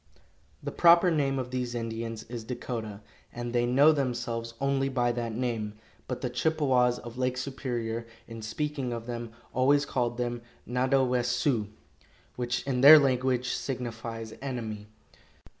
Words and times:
The 0.63 0.71
proper 0.71 1.11
name 1.11 1.37
of 1.37 1.51
these 1.51 1.75
Indians 1.75 2.23
is 2.23 2.43
Dakota, 2.43 3.01
and 3.31 3.53
they 3.53 3.67
know 3.67 3.91
themselves 3.91 4.55
only 4.59 4.89
by 4.89 5.11
that 5.11 5.31
name, 5.35 5.75
but 6.07 6.21
the 6.21 6.29
Chippewas 6.31 6.97
of 6.97 7.19
Lake 7.19 7.37
Superior, 7.37 8.07
in 8.27 8.41
speaking 8.41 8.93
of 8.93 9.05
them, 9.05 9.31
always 9.53 9.85
called 9.85 10.17
them, 10.17 10.41
"Nadowessioux," 10.67 11.67
which 12.35 12.65
in 12.65 12.81
their 12.81 12.97
language 12.97 13.49
signifies 13.49 14.33
"enemy." 14.41 14.87